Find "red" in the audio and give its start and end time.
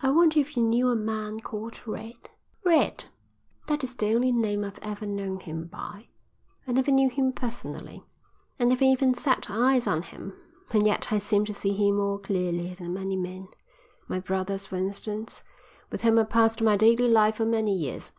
1.84-2.30, 2.64-3.06